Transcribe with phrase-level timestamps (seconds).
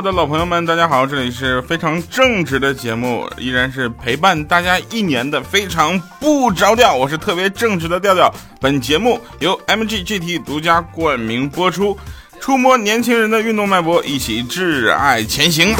[0.00, 1.06] 的老朋友们，大家好！
[1.06, 6.94] 这里是非常正直的节目，依然是陪伴大家一年的非常不着调。
[6.94, 8.32] 我是特别正直的调调。
[8.60, 11.98] 本节目由 MGGT 独家冠名播出，
[12.40, 15.74] 触摸年轻人的运动脉搏，一起挚爱前行。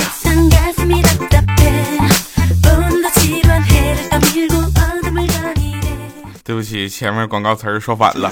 [6.45, 8.31] 对不起，前面广告词儿说反了，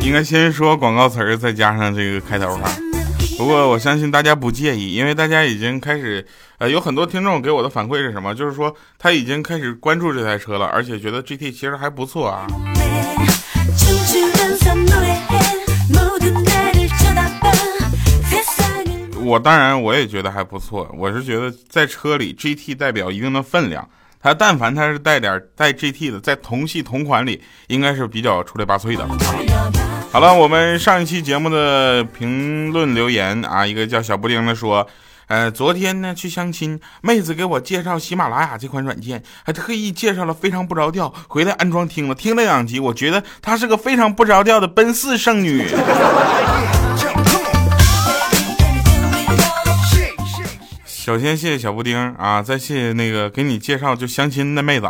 [0.00, 2.70] 应该先说广告词儿，再加上这个开头哈。
[3.36, 6.24] 不过我相信大家不介意，因为大家已经开始，
[6.58, 8.34] 呃，有很多听众给我的反馈是什么？
[8.34, 12.46] 就是说他已经开始关注这台车了，而且觉得 GT 其实还不错啊。
[19.20, 23.86] 我当然我也觉得还不错，我是觉得在车里 GT 代表一定的分量。
[24.20, 29.93] 它但凡它是带点带 GT 的，在同系同款里应该是比较出类拔萃的。
[30.14, 34.86] 好了，我们上一期节目的评论留言啊，一个叫小布丁的说，
[35.26, 45.66] 呃，昨天呢去相亲，妹子给我介绍喜马拉雅这款软件，还特意介绍了非常不着调，回来安装听了，听了两集，我觉得她是个非常不着调的奔四剩女。
[50.86, 54.88] 首先谢谢小布丁啊，再谢谢那个给你介绍就相亲的妹子。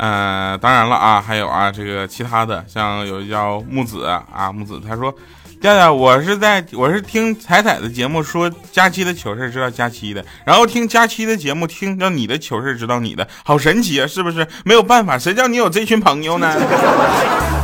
[0.00, 5.14] 呃，当然了啊，还有啊，这个其他的，像有叫木子啊，木子他说，
[5.60, 14.46] 调调，我是在我是听彩彩的节目说佳期的糗事知道佳期的，然后听佳期的节目听到你的糗事知道你的，好神奇啊，是不是？
[14.64, 16.50] 没有办法，谁叫你有这群朋友呢？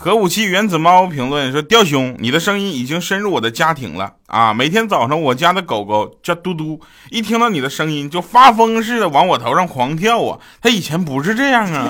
[0.00, 4.54] 核武器原子猫评论说：“雕兄，你的声音已经深入我的家庭了啊！
[4.54, 10.38] 每天早上我家的狗狗叫嘟嘟，一听到你的声音就发疯似的往我头上狂跳啊！
[10.62, 11.88] 它以前不是这样啊？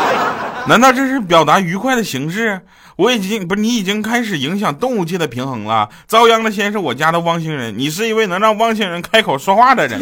[0.68, 2.62] 难道这是表达愉快的形式？
[2.96, 5.90] 我已经不是你已经开始影响动物界的平衡了。
[6.06, 10.00] 遭殃的先是我家的汪星人，你是一位能让汪星人开口说话的人。”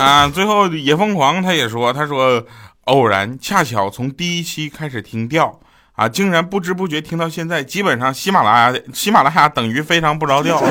[0.00, 0.28] 啊！
[0.28, 2.42] 最后野疯狂他也说：“他说。”
[2.86, 5.60] 偶然恰巧从第一期开始听调
[5.94, 10.62] 啊，竟然不知不觉听到现在，基本上喜马拉雅喜马拉雅等于非常不着调。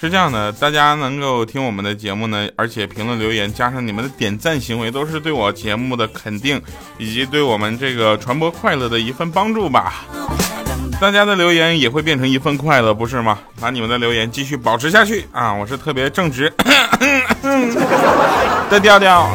[0.00, 6.60] 是这样的，大家能够听我们的节目呢，而且评论留言加上你们的点赞行为，都是对我节目的肯定，
[6.98, 10.04] 以及对我们这个传播快乐的一份帮助吧。
[11.00, 13.38] 大家的留言也会变成一份快乐，不是吗？
[13.60, 15.52] 把你们的留言继续保持下去啊！
[15.52, 16.50] 我是特别正直
[18.70, 19.28] 的调调。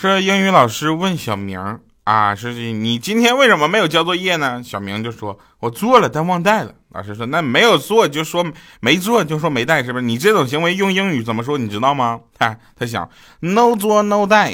[0.00, 4.62] 说英语老师问小明啊，是你今天为什么没有交作业呢？
[4.64, 8.44] 小明就说：“我做了，但忘带了。”老师说：“那没有做就说
[8.80, 10.04] 没做，就说没带，是不是？
[10.04, 11.56] 你这种行为用英语怎么说？
[11.56, 14.52] 你知道吗？”他他想：“no 做 no 带。”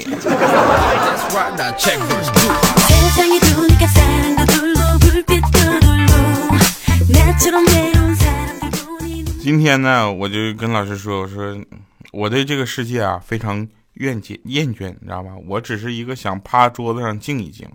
[9.41, 11.57] 今天呢，我就跟老师说：“我说
[12.11, 15.31] 我对这个世界啊非常厌倦厌倦，你知道吗？
[15.47, 17.67] 我只是一个想趴桌子上静一静。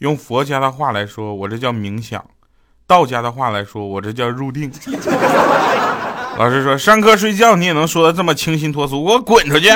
[0.00, 2.22] 用佛家的话来说，我这叫冥想。”
[2.90, 4.68] 道家的话来说，我这叫入定。
[6.36, 9.68] 老师说上课睡觉，你也能说的这么清新脱俗，给我滚出去！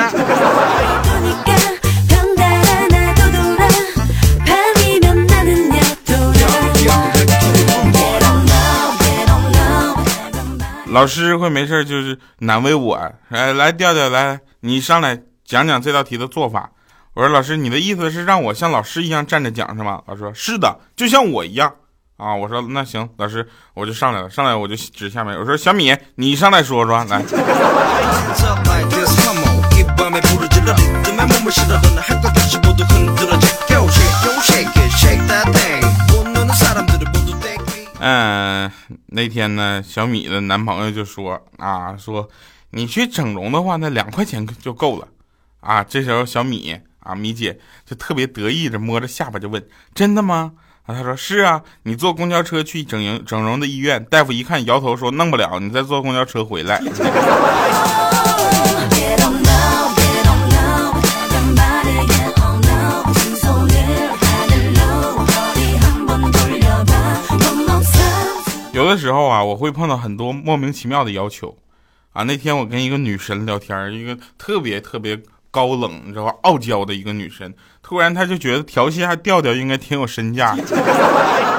[10.87, 12.99] 老师会没事就是难为我，
[13.29, 16.71] 哎，来调调来，你上来讲讲这道题的做法。
[17.13, 20.01] 我说老师，你的意思是让我像老师一样站着讲是吗？
[20.05, 21.73] 老师说是的，就像我一样。
[22.17, 27.21] 啊，我说那行，老师我就上来了，上来我就指下面，我说小米，你上来说说来。
[37.99, 38.71] 嗯，
[39.07, 42.29] 那天呢，小米的男朋友就说啊，说
[42.69, 45.07] 你去整容的话，那两块钱就够了。
[45.59, 49.61] 啊，这时候小米啊，米姐就特别得意的摸着下巴就问，
[49.93, 50.53] 真的吗？
[50.85, 56.79] 啊，他说是啊，你坐公交车去整容整容的医院，大夫一看摇头说弄不了，你再坐公交车回来。
[68.73, 71.57] 有的时候啊，我会碰到很多莫名其妙的要求，
[72.11, 75.19] 啊，那天我跟一个女神聊天，一个特别特别
[75.55, 80.53] 高冷，你知道吧，傲娇的一个女生，突然她就觉得调戏下调调应该挺有身价，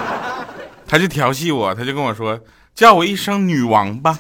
[0.87, 2.39] 她就调戏我，她就跟我说
[2.75, 4.19] 叫我一声女王吧，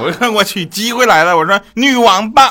[0.00, 2.50] 我一看我去，机会来了，我说女王吧，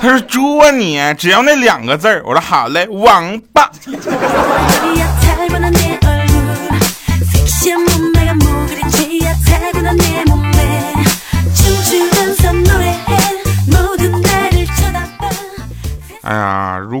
[0.00, 3.70] 她说猪啊你，只要那两个字儿，我说好嘞，王八。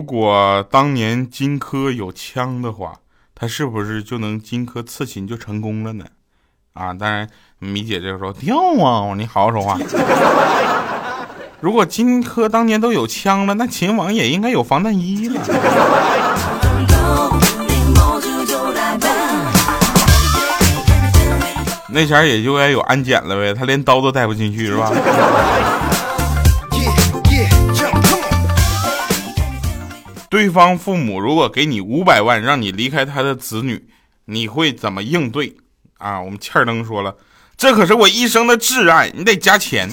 [0.08, 2.92] 如果当年荆轲有枪的话，
[3.34, 6.04] 他是不是就能荆轲刺秦就成功了呢？
[6.74, 9.76] 啊，当然，米姐这个时候掉啊，你好好说话。
[11.58, 15.42] 如果荆轲当年都有枪了，那秦王也应该有防弹衣了。
[21.88, 24.88] 那前也就该有安检了呗，他连刀都带不进去是吧？
[30.28, 33.86] 对方父母如果给你五百万，让你离开他的子女，
[34.24, 35.56] 你会怎么应对？
[35.98, 37.14] 啊，我们欠儿灯说了，
[37.56, 39.88] 这可是我一生的挚爱，你得加钱。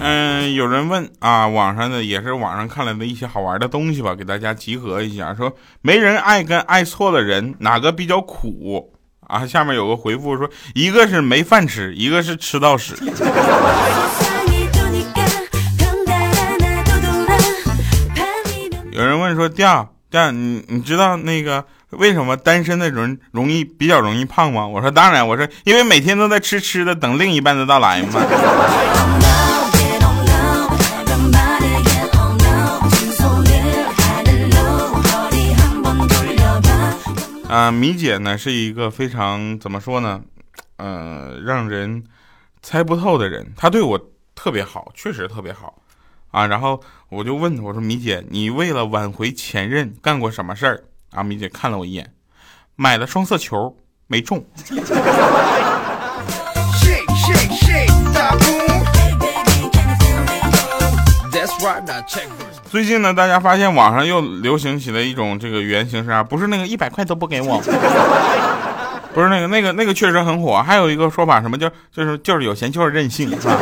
[0.00, 8.97] 嗯，有人问啊，网上的也是网上看来的一些好玩的东西吧，给大家集合一下，说没人爱跟爱错的人，哪个比较苦？
[9.28, 12.94] 啊，下面有个回复说，一个是没饭吃，一个是吃到屎。
[18.90, 24.66] 有人问说，调调，你你知道那个为什么单身的人容易比较容易胖吗？
[24.66, 28.08] 我说当然，我说因为每天都在吃吃的，等另一半的到来嘛。
[37.48, 40.22] 啊，米姐呢是一个非常怎么说呢，
[40.76, 42.04] 呃，让人
[42.62, 43.54] 猜不透的人。
[43.56, 43.98] 她对我
[44.34, 45.80] 特别好，确实特别好
[46.30, 46.46] 啊。
[46.46, 52.12] 然后我就问我说：“米姐，你为了挽回前任干过什么事儿？”啊，米姐看了我一眼，
[52.76, 53.74] 买了双色球
[54.06, 54.44] 没中。
[62.70, 67.58] 最近呢，大家发现网上又流行起了一种这个语言形式啊，不是那个一百块都不给我，
[69.14, 70.62] 不是那个那个那个确实很火。
[70.62, 73.56] 还有一个说法，什么叫就是就是有钱就是任性啊？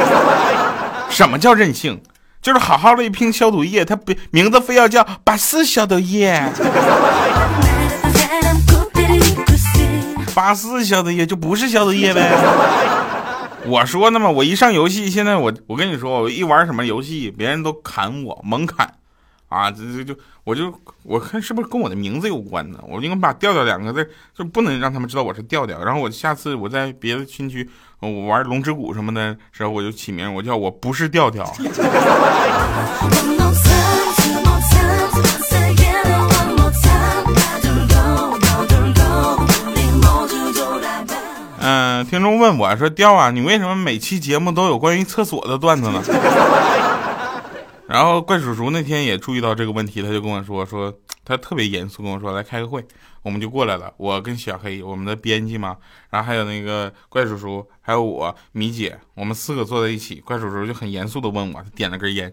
[1.08, 2.00] 什么叫任性？
[2.42, 6.42] 就是好好的一瓶消毒液，它不名字非要叫八四消毒液，
[10.34, 12.28] 八四消毒液就不是消毒液呗。
[13.68, 18.94] 我说呢嘛，我一上游戏，现在我我跟你说，我一玩什么游戏，别人都砍我，猛砍，
[19.48, 20.72] 啊，这这就我就
[21.02, 22.78] 我看是不是跟我的名字有关呢？
[22.88, 25.82] 我应该把调调两个字就不能让他们知道我是调调。
[25.82, 27.68] 然后我下次我在别的新区，
[28.00, 31.44] 我玩龙之谷什么的时候，我就起名，我叫我不是调调。
[42.08, 46.00] 听众问我说：“雕啊，你为什么每期节目都有关于厕所的段子呢？”
[47.88, 50.92] 然后怪叔叔那天也注意到这个问题，他就跟我说：“说
[51.24, 52.84] 他特别严肃跟我说来开个会，
[53.22, 53.92] 我们就过来了。
[53.96, 55.76] 我跟小黑，我们的编辑嘛，
[56.10, 60.16] 然后还有那个怪叔叔，还有我米姐，我们四个坐在一起。
[60.16, 62.32] 怪叔叔就很严肃的问我，他点了根烟，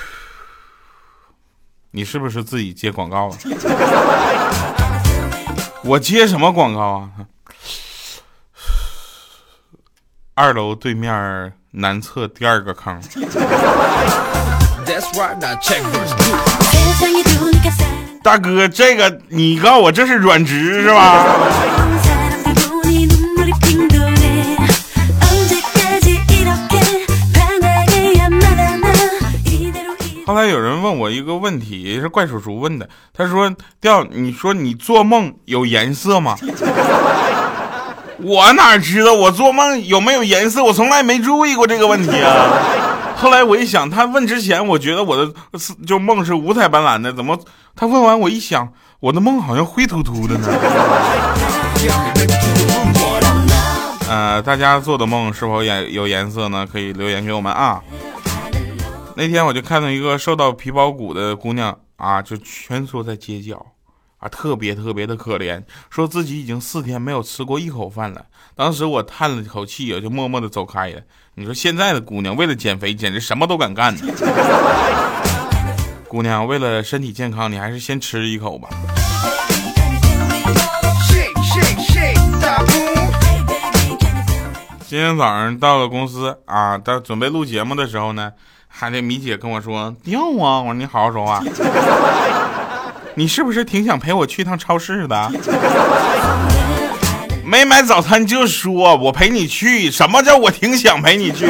[1.92, 3.36] 你是不是自己接广告了？”
[5.82, 7.10] 我接什么广告啊？
[10.40, 12.98] 二楼对面南侧第二个坑。
[18.22, 21.26] 大哥，这个你告诉我这是软直是吧？
[30.26, 32.88] 后来有人问我一个问题，是怪叔叔问的。
[33.12, 36.34] 他说：“调，你说你做梦有颜色吗？”
[38.22, 40.62] 我哪知道我做梦有没有颜色？
[40.62, 42.46] 我从来没注意过这个问题啊。
[43.16, 45.32] 后来我一想，他问之前，我觉得我的
[45.86, 47.38] 就梦是五彩斑斓的，怎么
[47.76, 50.48] 他问完我一想，我的梦好像灰秃秃的呢？
[54.08, 56.66] 呃，大家做的梦是否颜有颜色呢？
[56.70, 57.80] 可以留言给我们啊。
[59.14, 63.64] 那天我就看到一个瘦到皮包骨的姑娘啊，就蜷缩在街角。
[64.20, 68.24] 啊，特别特别的可怜，说自己已经四天没有吃过一口饭了。
[68.54, 71.00] 当时我叹了口气，我就默默的走开了。
[71.34, 74.02] 你说现在的姑娘为了减肥，简直什么都敢干呢。
[76.06, 78.68] 姑娘，为了身体健康，你还是先吃一口吧。
[84.86, 88.32] 今天早上到了公司啊，到准备录节目的时候呢，
[88.68, 90.60] 还得米姐跟我说掉啊。
[90.60, 91.42] 我说你好好说话。
[93.14, 95.32] 你是不是挺想陪我去趟超市的？
[97.44, 101.48] 没买早餐就说我陪你去，什么叫我挺想陪你去？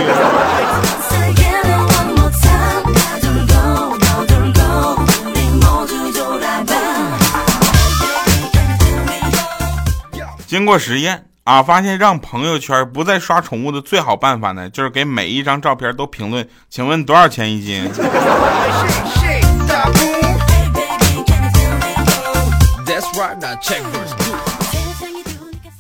[10.47, 17.89] 经过实验啊，发现让朋友圈不再刷宠物的最好办法呢，就是给每一张照片都评论，请问多少钱一斤？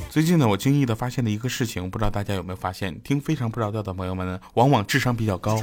[0.08, 3.00] 最近呢，我惊异的发现了一个事情，不知道大家有没有发现？
[3.02, 5.56] 听非常不着调的朋友们呢，往往智商比较高。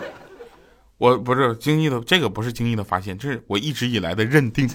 [0.98, 4.68] 我不是惊异的，这个不是惊异的发现，这是我一直以来的认定。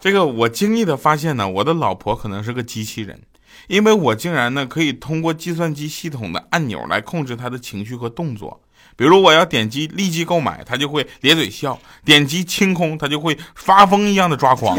[0.00, 3.22] 这个我惊异的发现呢，我的老婆可能是个机器人，
[3.68, 8.60] 因为我竟然呢可以通过计算机系统的按钮来控制她的情绪和动作。
[8.94, 14.78] 比如我要点击立即购买，他就会咧嘴笑；点击清空，他就会发疯一样的抓狂。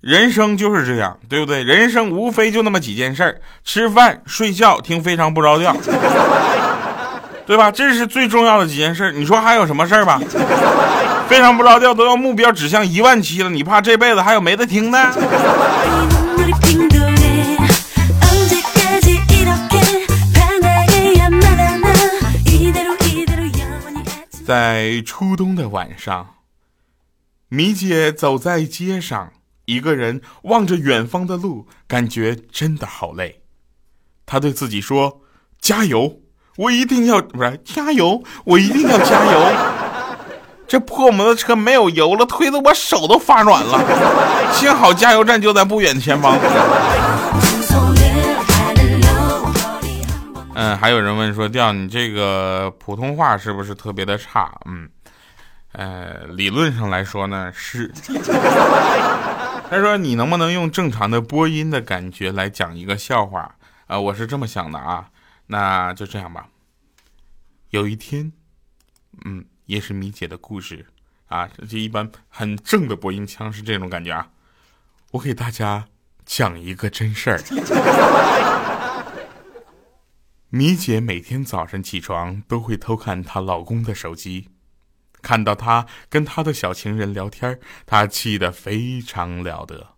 [0.00, 1.64] 人生就是这样，对不对？
[1.64, 5.74] 人生无非就那么几件事儿：吃饭、睡觉、听非常不着调，
[7.46, 7.70] 对吧？
[7.70, 9.12] 这是最重要的几件事。
[9.12, 10.20] 你说还有什么事儿吧？
[11.26, 14.98] 非常不着调都要目标指向一万期了，你怕这辈子还有没得听的？
[24.46, 26.34] 在初冬的晚上，
[27.48, 29.32] 米姐走在街上，
[29.64, 33.40] 一个人望着远方的路，感觉真的好累。
[34.26, 35.22] 她对自己说
[35.58, 36.20] ：“加油，
[36.58, 39.52] 我一定要不是加油，我一定要加油。
[40.68, 43.78] ”这破摩托车没有油了，推得我手都发软了。
[44.52, 46.38] 幸好加油站就在不远前方。
[50.54, 54.56] 嗯，还有人问说，调你这个普通话是不是特别的差？
[54.66, 54.88] 嗯，
[55.72, 57.92] 呃，理论上来说呢是。
[59.70, 63.56] 他说你能不能用正常的播音的感觉来讲一个笑话？
[63.86, 65.08] 啊，我是这么想的啊，
[65.46, 66.46] 那就这样吧。
[67.70, 68.32] 有一天，
[69.24, 70.86] 嗯，也是米姐的故事
[71.26, 74.28] 啊，这一般很正的播音腔是这种感觉啊。
[75.10, 75.86] 我给大家
[76.24, 77.38] 讲一个真事儿。
[80.56, 84.50] 米姐每天早晨起床都会偷看她老公的手机，
[85.20, 89.88] 看到他跟他的小情人聊天，她气得非常了得。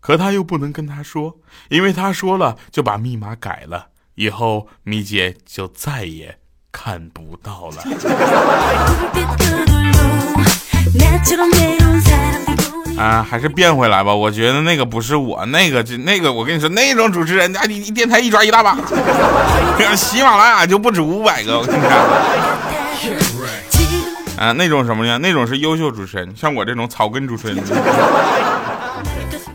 [0.00, 6.40] 可她又不能跟他说，因为他说了就把密码改了，以后米姐就再也
[6.72, 7.84] 看不到了。
[13.00, 14.14] 啊，还是变回来吧。
[14.14, 18.76] 我觉得那个不是我，那个就那个，我跟你说，那种主持人，啊，你你电台一抓一大把，
[19.96, 21.58] 喜马拉雅就不止五百个。
[21.58, 21.82] 我跟你
[24.36, 25.16] 讲，啊，那种什么呢？
[25.16, 27.56] 那种是优秀主持人，像我这种草根主持人。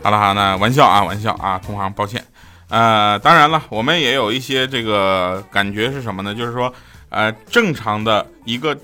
[0.02, 2.24] 好了好了，玩笑啊，玩笑啊，同行抱歉。
[2.68, 6.34] 呃，当然了，我们也有一些这个感觉是什么呢？
[6.34, 6.74] 就是说，
[7.10, 8.76] 呃，正常的一个，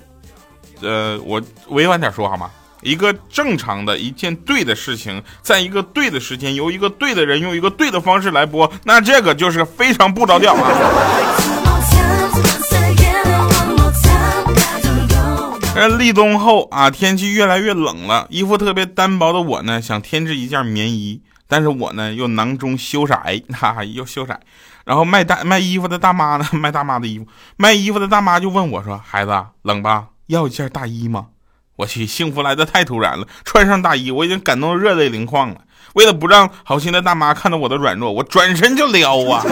[0.81, 2.49] 呃，我委婉点说好吗？
[2.83, 10.53] 一个正常的一件对的事情，在一个对的时间，由一个对的人用一个对的方式来播，那这个就是非常不着调
[15.75, 15.87] 啊！
[15.97, 23.15] 立冬后啊，天气越来越冷了，衣服特别单薄的我呢，想添置一件棉衣，但是我呢又囊中羞涩，
[23.51, 24.39] 哈哈，又羞涩。
[24.85, 27.25] 然后卖大卖衣服的大妈呢，卖大妈的衣服，
[27.57, 29.31] 卖衣服的大妈就问我说：“孩子，
[29.63, 30.09] 冷吧？
[30.27, 31.27] 要一件大衣吗？”
[31.75, 33.25] 我去，幸福来的太突然了！
[33.43, 35.55] 穿上大衣，我已经感动热泪盈眶了。
[35.93, 39.43] 为了不让好心的大妈看到我的软弱，我转身就撩啊！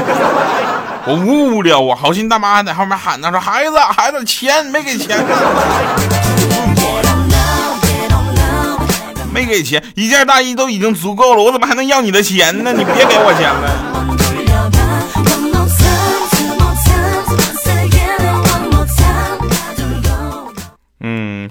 [1.07, 1.95] 我呜呜撩啊！
[1.99, 5.35] 好心大妈还在后面喊呢，说：“孩子，孩子，钱没给钱呢，
[9.33, 12.71] 没给钱，一件大衣都已经足够了，我怎么还能要你的钱呢？
[12.71, 13.90] 你别给我钱了。”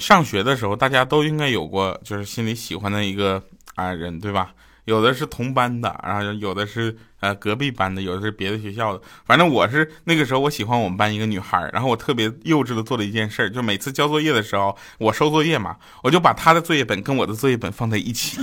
[0.01, 3.41] 上学的时候大家都应该有过，就是心里喜欢的一个
[3.75, 4.51] 啊人，对吧？
[4.87, 9.01] 有的是同班的，然后有的是呃隔壁班的，有的是别的学校的。
[9.25, 18.39] 反正我是那个时候，我喜欢我们班一个女孩然后我特别幼稚的做了一件事就每次交作业的时候，我收作业嘛，我就把她的作业本跟我的作业本放在一起。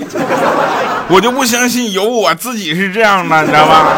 [1.09, 3.97] 我就不相信有我自己是这样的，你知道吧？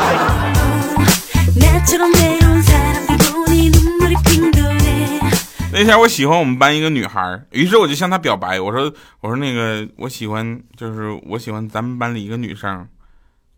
[5.80, 12.86] 那天我喜欢我们班一个女孩，于是我就向她表白，我说我说那个我喜欢就是我喜欢咱们班里一个女生，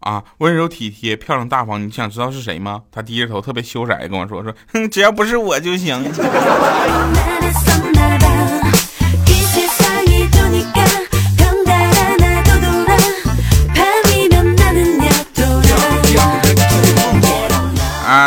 [0.01, 2.84] 啊，温柔体贴，漂亮大方，你想知道是谁吗？
[2.92, 6.00] 她低着头，特别羞涩跟我说说，哼，只要不是我就行。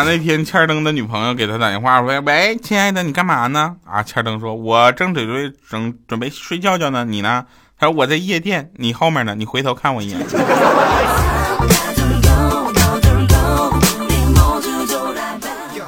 [0.04, 3.74] 那天欠灯的女朋友给他打电话，喂喂，亲爱的，你干嘛呢？
[3.84, 7.46] 啊，欠灯说，我正准备整准备睡觉觉呢，你呢？
[7.78, 9.34] 他说我在夜店，你后面呢？
[9.34, 10.20] 你回头看我一眼。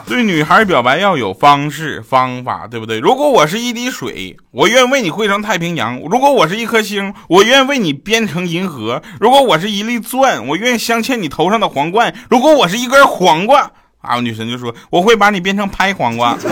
[0.08, 2.98] 对女孩表白要有方式方法，对不对？
[2.98, 13.70] 如果我是一滴水，我愿为你汇成太平洋；如果我是一颗星，我愿为你编成银河；如果我是一粒钻，我愿镶嵌你头上的皇冠；如果我是一根黄瓜。
[14.00, 14.20] 啊！
[14.20, 16.36] 女神就说：“我会把你变成拍黄瓜。”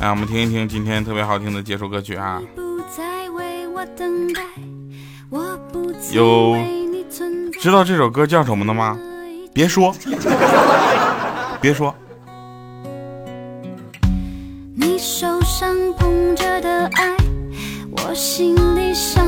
[0.00, 2.40] 来，我们听一听今天特别好听的结束歌曲啊！
[6.12, 6.56] 有
[7.60, 8.98] 知道这首歌叫什么的吗？
[9.52, 9.94] 别说，
[11.60, 11.94] 别说。
[14.76, 17.16] 你手上捧着的爱，
[17.90, 19.24] 我心里想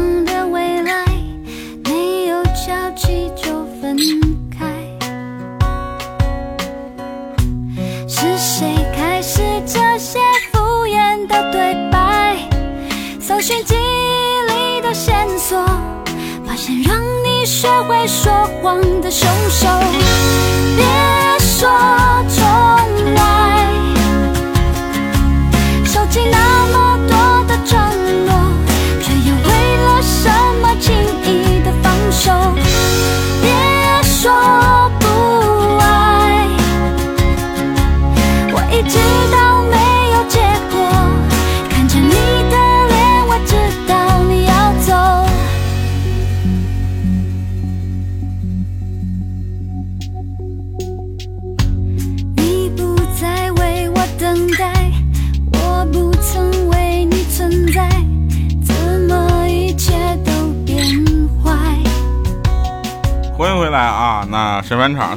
[17.59, 19.67] 学会说谎的凶手。
[20.77, 20.85] 别
[21.38, 21.66] 说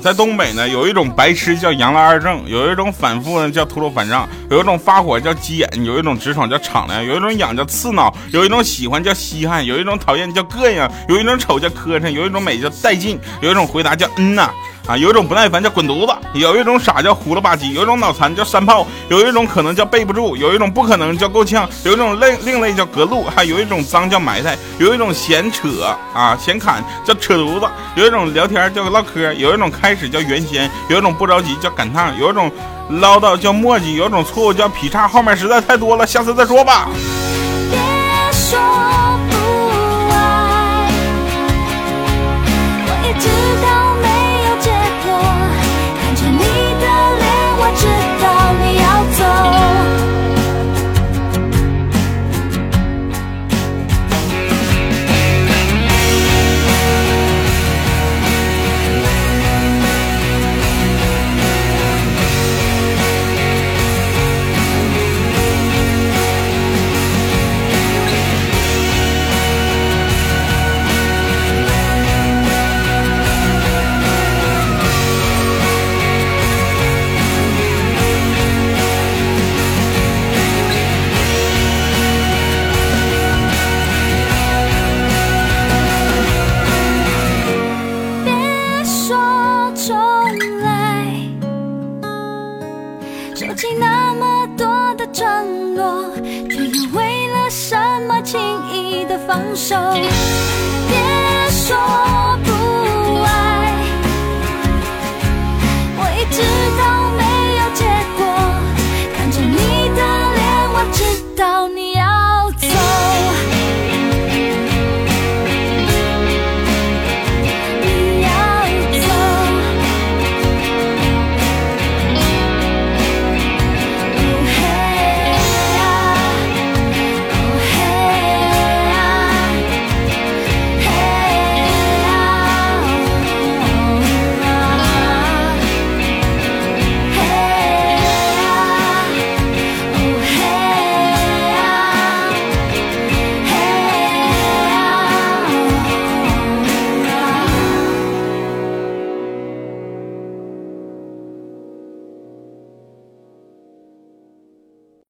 [0.09, 14.49] 在东北呢，有一种白痴叫杨拉二正，有一种反复呢叫秃噜反账，有一种发火叫急眼，有一种直爽叫敞亮，有一种痒叫刺挠，有一种喜欢叫稀罕，有一种讨厌叫膈应，有一种丑叫磕碜，有一种美叫带劲，有一种回答叫嗯呐。
[14.89, 32.51] 啊有一种不耐烦叫滚犊子，有一种傻叫糊了吧唧，有一种脑残叫山炮，有一种可能叫背不住，有一种不可能叫够呛，有一种另另类叫隔路，还有一种脏叫埋汰，有一种闲扯啊闲侃叫扯犊子，有一种聊天叫唠嗑，有一种开始叫原先，有一种不着急叫赶趟，有一种
[32.89, 36.89] 唠叨叫磨叽，有一种错误叫劈叉，后面实在太多了，下次再说吧。